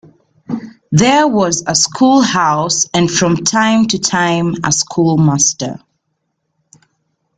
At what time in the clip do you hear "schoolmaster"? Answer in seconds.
4.71-5.79